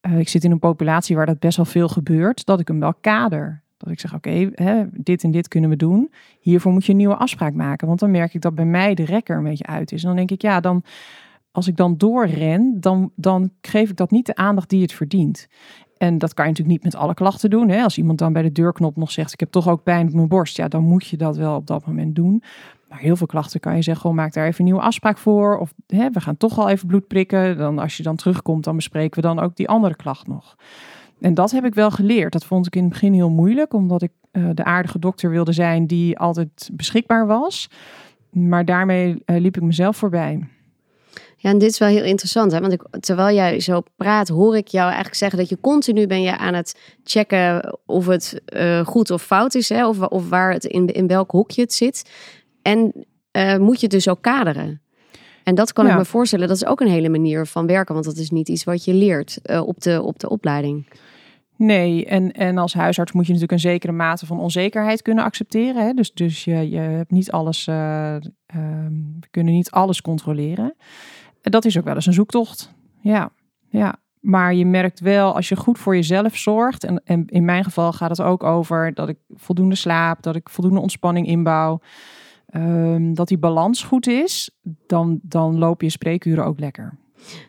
Eh, 0.00 0.18
ik 0.18 0.28
zit 0.28 0.44
in 0.44 0.50
een 0.50 0.58
populatie 0.58 1.16
waar 1.16 1.26
dat 1.26 1.38
best 1.38 1.56
wel 1.56 1.66
veel 1.66 1.88
gebeurt, 1.88 2.46
dat 2.46 2.60
ik 2.60 2.68
hem 2.68 2.80
wel 2.80 2.94
kader. 2.94 3.62
Dat 3.76 3.90
ik 3.90 4.00
zeg, 4.00 4.14
oké, 4.14 4.50
dit 4.92 5.24
en 5.24 5.30
dit 5.30 5.48
kunnen 5.48 5.70
we 5.70 5.76
doen. 5.76 6.12
Hiervoor 6.40 6.72
moet 6.72 6.84
je 6.84 6.90
een 6.90 6.98
nieuwe 6.98 7.16
afspraak 7.16 7.54
maken. 7.54 7.86
Want 7.86 8.00
dan 8.00 8.10
merk 8.10 8.34
ik 8.34 8.40
dat 8.40 8.54
bij 8.54 8.64
mij 8.64 8.94
de 8.94 9.04
rekker 9.04 9.36
een 9.36 9.42
beetje 9.42 9.66
uit 9.66 9.92
is. 9.92 10.02
En 10.02 10.08
dan 10.08 10.16
denk 10.16 10.30
ik, 10.30 10.42
ja, 10.42 10.60
dan, 10.60 10.82
als 11.50 11.66
ik 11.66 11.76
dan 11.76 11.96
doorren, 11.96 12.80
dan, 12.80 13.12
dan 13.16 13.50
geef 13.60 13.90
ik 13.90 13.96
dat 13.96 14.10
niet 14.10 14.26
de 14.26 14.34
aandacht 14.34 14.70
die 14.70 14.82
het 14.82 14.92
verdient. 14.92 15.48
En 15.96 16.18
dat 16.18 16.34
kan 16.34 16.44
je 16.44 16.50
natuurlijk 16.50 16.76
niet 16.76 16.92
met 16.92 17.02
alle 17.02 17.14
klachten 17.14 17.50
doen. 17.50 17.68
Hè? 17.68 17.82
Als 17.82 17.98
iemand 17.98 18.18
dan 18.18 18.32
bij 18.32 18.42
de 18.42 18.52
deurknop 18.52 18.96
nog 18.96 19.10
zegt, 19.10 19.32
ik 19.32 19.40
heb 19.40 19.50
toch 19.50 19.68
ook 19.68 19.82
pijn 19.82 20.06
op 20.06 20.12
mijn 20.12 20.28
borst. 20.28 20.56
Ja, 20.56 20.68
dan 20.68 20.82
moet 20.82 21.06
je 21.06 21.16
dat 21.16 21.36
wel 21.36 21.56
op 21.56 21.66
dat 21.66 21.86
moment 21.86 22.14
doen. 22.14 22.42
Heel 22.98 23.16
veel 23.16 23.26
klachten 23.26 23.60
kan 23.60 23.76
je 23.76 23.82
zeggen, 23.82 24.02
gewoon 24.02 24.16
maak 24.16 24.32
daar 24.32 24.46
even 24.46 24.58
een 24.58 24.64
nieuwe 24.64 24.80
afspraak 24.80 25.18
voor. 25.18 25.58
Of 25.58 25.72
hè, 25.86 26.10
we 26.10 26.20
gaan 26.20 26.36
toch 26.36 26.58
al 26.58 26.68
even 26.68 26.86
bloed 26.86 27.06
prikken. 27.06 27.58
Dan 27.58 27.78
als 27.78 27.96
je 27.96 28.02
dan 28.02 28.16
terugkomt, 28.16 28.64
dan 28.64 28.76
bespreken 28.76 29.20
we 29.20 29.28
dan 29.28 29.40
ook 29.40 29.56
die 29.56 29.68
andere 29.68 29.96
klacht 29.96 30.26
nog. 30.26 30.56
En 31.20 31.34
dat 31.34 31.50
heb 31.50 31.64
ik 31.64 31.74
wel 31.74 31.90
geleerd. 31.90 32.32
Dat 32.32 32.44
vond 32.44 32.66
ik 32.66 32.76
in 32.76 32.82
het 32.82 32.92
begin 32.92 33.12
heel 33.12 33.30
moeilijk, 33.30 33.72
omdat 33.72 34.02
ik 34.02 34.12
eh, 34.30 34.44
de 34.54 34.64
aardige 34.64 34.98
dokter 34.98 35.30
wilde 35.30 35.52
zijn 35.52 35.86
die 35.86 36.18
altijd 36.18 36.70
beschikbaar 36.72 37.26
was. 37.26 37.70
Maar 38.30 38.64
daarmee 38.64 39.22
eh, 39.24 39.40
liep 39.40 39.56
ik 39.56 39.62
mezelf 39.62 39.96
voorbij. 39.96 40.48
Ja, 41.36 41.50
en 41.50 41.58
dit 41.58 41.70
is 41.70 41.78
wel 41.78 41.88
heel 41.88 42.04
interessant, 42.04 42.52
hè? 42.52 42.60
want 42.60 42.72
ik, 42.72 42.82
terwijl 43.00 43.34
jij 43.34 43.60
zo 43.60 43.82
praat, 43.96 44.28
hoor 44.28 44.56
ik 44.56 44.68
jou 44.68 44.84
eigenlijk 44.86 45.16
zeggen 45.16 45.38
dat 45.38 45.48
je 45.48 45.60
continu 45.60 46.06
ben 46.06 46.22
je 46.22 46.36
aan 46.36 46.54
het 46.54 46.78
checken 47.04 47.78
of 47.86 48.06
het 48.06 48.40
eh, 48.44 48.86
goed 48.86 49.10
of 49.10 49.22
fout 49.22 49.54
is, 49.54 49.68
hè? 49.68 49.88
Of, 49.88 50.00
of 50.00 50.28
waar 50.28 50.52
het 50.52 50.64
in, 50.64 50.86
in 50.86 51.06
welk 51.06 51.30
hokje 51.30 51.62
het 51.62 51.72
zit. 51.72 52.10
En 52.66 53.06
eh, 53.30 53.56
moet 53.56 53.76
je 53.76 53.86
het 53.86 53.90
dus 53.90 54.08
ook 54.08 54.22
kaderen. 54.22 54.80
En 55.44 55.54
dat 55.54 55.72
kan 55.72 55.86
Ja. 55.86 55.90
ik 55.92 55.96
me 55.98 56.04
voorstellen, 56.04 56.48
dat 56.48 56.56
is 56.56 56.66
ook 56.66 56.80
een 56.80 56.88
hele 56.88 57.08
manier 57.08 57.46
van 57.46 57.66
werken, 57.66 57.94
want 57.94 58.06
dat 58.06 58.16
is 58.16 58.30
niet 58.30 58.48
iets 58.48 58.64
wat 58.64 58.84
je 58.84 58.94
leert 58.94 59.38
eh, 59.42 59.66
op, 59.66 59.80
de, 59.80 60.02
op 60.02 60.18
de 60.18 60.28
opleiding. 60.28 60.86
Nee, 61.56 62.06
en, 62.06 62.32
en 62.32 62.58
als 62.58 62.74
huisarts 62.74 63.12
moet 63.12 63.26
je 63.26 63.32
natuurlijk 63.32 63.62
een 63.62 63.70
zekere 63.70 63.92
mate 63.92 64.26
van 64.26 64.40
onzekerheid 64.40 65.02
kunnen 65.02 65.24
accepteren. 65.24 65.86
Hè? 65.86 65.92
Dus, 65.92 66.12
dus 66.12 66.44
je, 66.44 66.70
je 66.70 66.78
hebt 66.78 67.10
niet 67.10 67.30
alles, 67.30 67.66
eh, 67.66 68.14
ehm, 68.14 68.92
we 69.20 69.26
kunnen 69.30 69.52
niet 69.52 69.70
alles 69.70 70.02
controleren. 70.02 70.74
En 71.42 71.50
dat 71.50 71.64
is 71.64 71.78
ook 71.78 71.84
wel 71.84 71.94
eens 71.94 72.06
een 72.06 72.12
zoektocht. 72.12 72.74
Ja, 73.00 73.30
ja. 73.68 73.96
Maar 74.20 74.54
je 74.54 74.66
merkt 74.66 75.00
wel, 75.00 75.34
als 75.34 75.48
je 75.48 75.56
goed 75.56 75.78
voor 75.78 75.94
jezelf 75.94 76.36
zorgt, 76.36 76.84
en, 76.84 77.02
en 77.04 77.26
in 77.26 77.44
mijn 77.44 77.64
geval 77.64 77.92
gaat 77.92 78.10
het 78.10 78.22
ook 78.22 78.42
over 78.42 78.94
dat 78.94 79.08
ik 79.08 79.16
voldoende 79.34 79.74
slaap, 79.74 80.22
dat 80.22 80.36
ik 80.36 80.48
voldoende 80.48 80.80
ontspanning 80.80 81.26
inbouw, 81.26 81.80
ehm, 82.46 83.14
dat 83.14 83.28
die 83.28 83.38
balans 83.38 83.82
goed 83.82 84.06
is, 84.06 84.50
dan, 84.86 85.20
dan 85.22 85.58
loop 85.58 85.82
je 85.82 85.90
spreekuren 85.90 86.44
ook 86.44 86.60
lekker. 86.60 86.98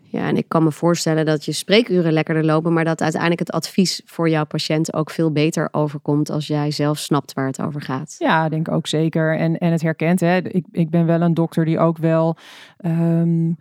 Ja, 0.04 0.27
en 0.27 0.38
ik 0.38 0.50
kan 0.50 0.63
me 0.63 0.72
voorstellen 0.72 1.25
dat 1.25 1.46
je 1.46 1.51
spreekuren 1.51 2.13
lekkerder 2.13 2.46
lopen, 2.46 2.74
maar 2.74 2.84
dat 2.84 3.01
uiteindelijk 3.01 3.39
het 3.39 3.51
advies 3.51 4.01
voor 4.06 4.30
jouw 4.30 4.46
patiënt 4.46 4.94
ook 4.94 5.10
veel 5.10 5.32
beter 5.32 5.70
overkomt 5.72 6.30
als 6.30 6.48
jij 6.48 6.72
zelf 6.72 6.98
snapt 6.98 7.34
waar 7.34 7.48
het 7.48 7.62
over 7.62 7.82
gaat. 7.82 8.16
Ja, 8.18 8.46
ik 8.46 8.51
denk 8.51 8.72
ook 8.72 8.88
zeker. 8.88 9.38
En, 9.38 9.58
en 9.58 9.72
het 9.72 9.82
herkent. 9.82 10.20
Hè. 10.20 10.38
Ik, 10.38 10.66
ik 10.72 10.89
ben 10.89 11.06
wel 11.06 11.22
een 11.22 11.34
dokter 11.34 11.66
die 11.66 11.80
ook 11.80 11.98
wel 11.98 12.38
ehm, 12.77 13.51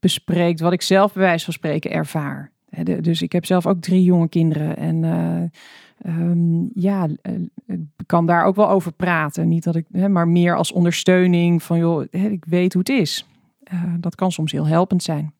bespreekt 0.00 0.60
wat 0.60 0.72
ik 0.72 0.82
zelf 0.82 1.12
bij 1.12 1.22
wijze 1.22 1.44
van 1.44 1.54
spreken 1.54 1.90
ervaar. 1.90 2.52
Dus 3.00 3.22
ik 3.22 3.32
heb 3.32 3.46
zelf 3.46 3.66
ook 3.66 3.80
drie 3.80 4.02
jonge 4.02 4.28
kinderen. 4.28 4.76
En 4.76 5.04
eh, 5.04 6.12
ehm, 6.12 6.66
ja, 6.74 7.08
eh, 7.22 7.32
ik 7.66 8.06
kan 8.06 8.26
daar 8.26 8.44
ook 8.44 8.56
wel 8.56 8.70
over 8.70 8.92
praten. 8.92 9.48
Niet 9.48 9.64
dat 9.64 9.76
ik, 9.76 9.86
hè, 9.92 10.08
maar 10.08 10.28
meer 10.28 10.56
als 10.56 10.72
ondersteuning 10.72 11.62
van 11.62 11.78
joh, 11.78 12.04
ik 12.10 12.44
weet 12.44 12.72
hoe 12.72 12.82
het 12.86 13.00
is. 13.00 13.26
Eh, 13.62 13.82
dat 14.00 14.14
kan 14.14 14.32
soms 14.32 14.52
heel 14.52 14.66
helpend 14.66 15.02
zijn. 15.02 15.32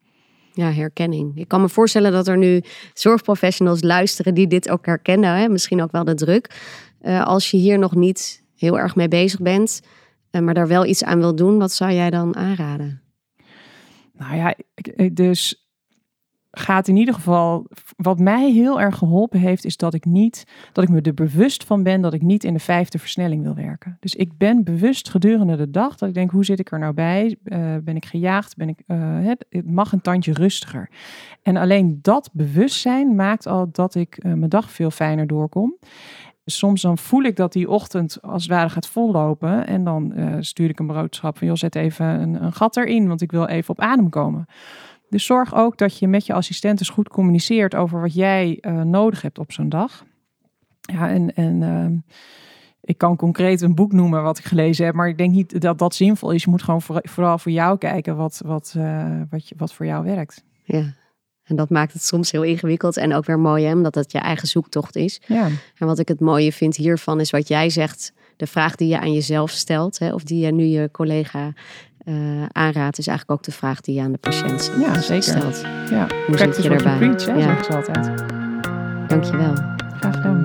Ja, 0.53 0.73
herkenning. 0.73 1.37
Ik 1.37 1.49
kan 1.49 1.61
me 1.61 1.69
voorstellen 1.69 2.13
dat 2.13 2.29
er 2.29 2.39
nu 2.39 2.63
zorgprofessionals 2.95 3.83
luisteren 3.83 4.35
die 4.35 4.47
dit 4.47 4.69
ook 4.71 4.87
herkennen. 4.87 5.37
Hè? 5.37 5.49
Misschien 5.49 5.83
ook 5.83 5.93
wel 5.93 6.05
de 6.05 6.15
druk. 6.15 6.61
Als 7.25 7.51
je 7.51 7.57
hier 7.57 7.79
nog 7.79 7.95
niet 7.95 8.43
heel 8.57 8.79
erg 8.79 8.97
mee 8.97 9.09
bezig 9.09 9.41
bent, 9.41 9.83
maar 10.31 10.55
daar 10.55 10.69
wel 10.69 10.87
iets 10.87 11.05
aan 11.05 11.19
wil 11.19 11.35
doen, 11.35 11.59
wat 11.59 11.73
zou 11.73 11.93
jij 11.93 12.11
dan 12.11 12.37
aanraden? 12.37 13.03
Nou 14.13 14.37
ja, 14.37 14.55
dus 15.13 15.68
gaat 16.51 16.89
in 16.89 16.97
ieder 16.97 17.15
geval. 17.15 17.67
Wat 17.97 18.19
mij 18.19 18.51
heel 18.51 18.81
erg 18.81 18.97
geholpen 18.99 19.41
heeft, 19.41 19.65
is 19.65 19.77
dat 19.77 19.95
ik 19.95 20.05
niet 20.05 20.45
dat 20.73 20.85
ik 20.85 20.91
me 20.91 21.01
er 21.01 21.15
bewust 21.15 21.65
van 21.65 21.83
ben 21.83 22.01
dat 22.01 22.15
ik 22.15 22.23
niet 22.23 22.45
in 22.45 22.53
de 22.53 22.59
vijfde 22.61 22.99
versnelling 22.99 23.43
wil 23.43 23.55
werken. 23.55 23.97
Dus 24.01 24.15
ik 24.15 24.39
ben 24.39 24.65
bewust 24.65 25.09
gedurende 25.09 25.57
de 25.57 25.71
dag 25.71 25.97
dat 25.97 26.09
ik 26.09 26.15
denk: 26.15 26.31
hoe 26.31 26.45
zit 26.45 26.59
ik 26.59 26.73
er 26.73 26.79
nou 26.79 26.95
bij? 26.95 27.37
Eh, 27.45 27.77
ben 27.83 27.97
ik 27.97 28.05
gejaagd? 28.05 28.57
Ben 28.57 28.69
ik, 28.69 28.83
eh, 28.87 28.99
het, 29.01 29.45
mag 29.65 29.93
een 29.93 30.01
tandje 30.01 30.33
rustiger. 30.33 30.91
En 31.43 31.57
alleen 31.57 31.99
dat 32.03 32.31
bewustzijn 32.33 33.15
maakt 33.15 33.47
al 33.47 33.69
dat 33.73 33.95
ik 33.95 34.17
eh, 34.17 34.33
mijn 34.33 34.51
dag 34.51 34.71
veel 34.71 34.91
fijner 34.91 35.27
doorkom. 35.27 35.77
Soms 36.45 36.83
dan 36.83 36.99
voel 36.99 37.23
ik 37.23 37.37
dat 37.37 37.53
die 37.53 37.71
ochtend 37.71 38.23
als 38.23 38.43
het 38.43 38.53
ware 38.53 38.69
gaat 38.69 38.89
vollopen. 38.89 39.67
En 39.67 39.85
dan 39.85 40.13
stuur 40.41 40.69
ik 40.69 40.79
een 40.79 40.87
boodschap 40.87 41.39
van, 41.39 41.47
joh, 41.47 41.57
zet 41.57 41.75
even 41.75 42.07
een, 42.07 42.45
een 42.45 42.53
gat 42.53 42.77
erin, 42.77 43.09
want 43.09 43.21
ik 43.21 43.31
wil 43.31 43.47
even 43.47 43.71
op 43.71 43.81
adem 43.81 44.09
komen. 44.09 44.47
Dus 45.09 45.25
zorg 45.27 45.55
ook 45.55 45.79
dat 45.79 45.99
je 45.99 46.09
met 46.09 46.27
je 46.27 46.33
assistentes 46.33 46.89
goed 46.89 47.09
communiceert 47.09 47.75
over 47.75 48.01
wat 48.01 48.15
jij 48.15 48.59
eh, 48.61 48.83
nodig 48.83 49.23
hebt 49.23 49.39
op 49.39 49.53
zo'n 49.53 49.69
dag. 49.69 50.05
Ja, 50.81 51.09
en, 51.09 51.35
en 51.35 51.63
ehm, 51.63 51.97
ik 52.81 52.99
kan 52.99 53.17
concreet 53.17 53.61
een 53.61 53.75
boek 53.75 53.93
noemen 53.93 54.23
wat 54.23 54.39
ik 54.39 54.45
gelezen 54.45 54.85
heb, 54.85 54.95
maar 54.95 55.09
ik 55.09 55.19
denk 55.19 55.33
niet 55.33 55.61
dat 55.61 55.79
dat 55.79 55.95
zinvol 55.95 56.31
is. 56.31 56.45
Je 56.45 56.51
moet 56.51 56.63
gewoon 56.63 56.83
voor- 56.83 57.03
vooral 57.03 57.39
voor 57.39 57.53
jou 57.53 57.79
kijken 57.79 58.17
wat, 58.17 58.41
wat, 58.45 58.75
eh, 58.77 59.21
wat, 59.31 59.49
je, 59.49 59.55
wat 59.59 59.73
voor 59.75 59.87
jou 59.87 60.05
werkt. 60.05 60.45
Ja. 60.65 60.95
En 61.45 61.57
dat 61.57 61.71
maakt 61.71 61.93
het 61.93 62.03
soms 62.03 62.31
heel 62.31 62.43
ingewikkeld 62.43 62.97
en 62.97 63.15
ook 63.15 63.25
weer 63.25 63.39
mooi, 63.39 63.65
hè, 63.65 63.73
omdat 63.73 63.95
het 63.95 64.13
je 64.13 64.19
eigen 64.19 64.49
zoektocht 64.49 64.97
is. 64.97 65.21
Ja, 65.27 65.49
En 65.79 65.87
wat 65.87 65.99
ik 65.99 66.09
het 66.09 66.21
mooie 66.21 66.53
vind 66.53 66.77
hiervan 66.77 67.21
is 67.21 67.31
wat 67.31 67.49
jij 67.49 67.71
zegt, 67.71 68.13
de 68.37 68.47
vraag 68.47 68.77
die 68.77 68.89
je 68.89 69.01
aan 69.01 69.13
jezelf 69.13 69.51
stelt, 69.51 69.99
hè, 69.99 70.13
of 70.15 70.23
die 70.23 70.45
je 70.47 70.53
nu 70.53 70.65
je 70.65 70.91
collega 70.91 71.53
aanraadt, 72.53 72.99
is 72.99 73.07
eigenlijk 73.07 73.39
ook 73.39 73.45
de 73.45 73.53
vraag 73.53 73.81
die 73.81 73.95
je 73.95 74.01
aan 74.03 74.13
de 74.13 74.19
patiënt 74.19 74.73
Ja, 74.81 75.01
zeker. 75.01 75.23
stelt. 75.23 75.61
ja. 75.91 76.07
Hoe 76.27 76.37
zit 76.37 76.37
Practice 76.37 76.63
je 76.63 76.69
what 76.69 76.83
you 76.83 76.93
erbij? 76.93 77.09
preach, 77.09 77.27
hè, 77.27 77.33
Ja. 77.33 77.41
zeggen 77.41 77.65
ze 77.65 77.77
altijd. 77.77 78.11
Dankjewel. 79.07 79.53
Graag 80.01 80.15
gedaan. 80.15 80.45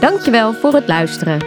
Dankjewel 0.00 0.52
voor 0.52 0.74
het 0.74 0.88
luisteren. 0.88 1.44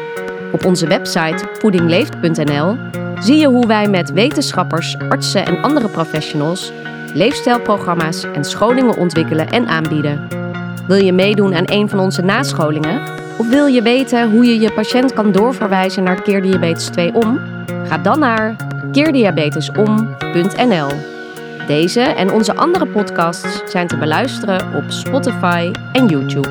Op 0.51 0.65
onze 0.65 0.87
website 0.87 1.45
voedingleeft.nl 1.53 2.77
zie 3.19 3.37
je 3.37 3.47
hoe 3.47 3.67
wij 3.67 3.87
met 3.89 4.11
wetenschappers, 4.11 4.97
artsen 5.09 5.45
en 5.45 5.61
andere 5.61 5.89
professionals 5.89 6.71
leefstijlprogramma's 7.13 8.23
en 8.33 8.43
scholingen 8.43 8.97
ontwikkelen 8.97 9.49
en 9.49 9.67
aanbieden. 9.67 10.27
Wil 10.87 10.97
je 10.97 11.13
meedoen 11.13 11.55
aan 11.55 11.63
een 11.65 11.89
van 11.89 11.99
onze 11.99 12.21
nascholingen? 12.21 13.01
Of 13.37 13.49
wil 13.49 13.65
je 13.65 13.81
weten 13.81 14.31
hoe 14.31 14.45
je 14.45 14.59
je 14.59 14.71
patiënt 14.71 15.13
kan 15.13 15.31
doorverwijzen 15.31 16.03
naar 16.03 16.21
Keerdiabetes 16.21 16.85
2 16.85 17.13
om? 17.13 17.39
Ga 17.83 17.97
dan 17.97 18.19
naar 18.19 18.55
keerdiabetesom.nl. 18.91 20.89
Deze 21.67 22.01
en 22.01 22.31
onze 22.31 22.55
andere 22.55 22.87
podcasts 22.87 23.61
zijn 23.71 23.87
te 23.87 23.97
beluisteren 23.97 24.75
op 24.75 24.83
Spotify 24.87 25.71
en 25.91 26.07
YouTube. 26.07 26.49